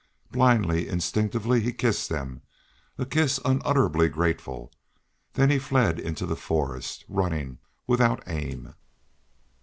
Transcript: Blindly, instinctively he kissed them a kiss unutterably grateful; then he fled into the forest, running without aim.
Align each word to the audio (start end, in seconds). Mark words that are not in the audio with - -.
Blindly, 0.31 0.87
instinctively 0.87 1.59
he 1.61 1.71
kissed 1.71 2.09
them 2.09 2.41
a 2.97 3.05
kiss 3.05 3.39
unutterably 3.45 4.09
grateful; 4.09 4.71
then 5.33 5.51
he 5.51 5.59
fled 5.59 5.99
into 5.99 6.25
the 6.25 6.35
forest, 6.35 7.05
running 7.07 7.59
without 7.85 8.23
aim. 8.25 8.73